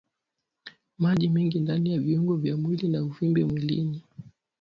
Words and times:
Maji 0.97 1.29
mengi 1.29 1.59
ndani 1.59 1.91
ya 1.93 1.99
viungo 1.99 2.35
vya 2.35 2.57
mwili 2.57 2.87
na 2.87 3.03
uvimbe 3.03 3.45
mwilini 3.45 4.01